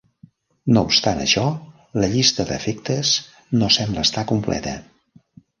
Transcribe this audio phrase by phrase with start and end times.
[0.77, 1.43] No obstant això,
[2.03, 3.13] la llista d'afectes
[3.61, 4.79] no sembla estar completa.